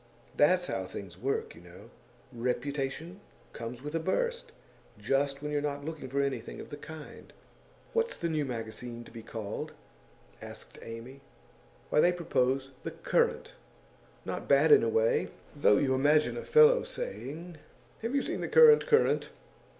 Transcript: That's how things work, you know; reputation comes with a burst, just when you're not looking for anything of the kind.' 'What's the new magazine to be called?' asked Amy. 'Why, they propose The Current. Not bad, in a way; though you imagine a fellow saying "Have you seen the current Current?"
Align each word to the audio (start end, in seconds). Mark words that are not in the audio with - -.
That's 0.35 0.65
how 0.65 0.85
things 0.85 1.15
work, 1.15 1.53
you 1.53 1.61
know; 1.61 1.91
reputation 2.33 3.19
comes 3.53 3.83
with 3.83 3.93
a 3.93 3.99
burst, 3.99 4.51
just 4.97 5.43
when 5.43 5.51
you're 5.51 5.61
not 5.61 5.85
looking 5.85 6.09
for 6.09 6.23
anything 6.23 6.59
of 6.59 6.71
the 6.71 6.75
kind.' 6.77 7.31
'What's 7.93 8.17
the 8.17 8.27
new 8.27 8.43
magazine 8.43 9.03
to 9.03 9.11
be 9.11 9.21
called?' 9.21 9.73
asked 10.41 10.79
Amy. 10.81 11.21
'Why, 11.91 11.99
they 11.99 12.11
propose 12.11 12.71
The 12.81 12.89
Current. 12.89 13.51
Not 14.25 14.47
bad, 14.49 14.71
in 14.71 14.81
a 14.81 14.89
way; 14.89 15.27
though 15.55 15.77
you 15.77 15.93
imagine 15.93 16.35
a 16.35 16.43
fellow 16.43 16.81
saying 16.81 17.57
"Have 18.01 18.15
you 18.15 18.23
seen 18.23 18.41
the 18.41 18.47
current 18.49 18.87
Current?" 18.87 19.29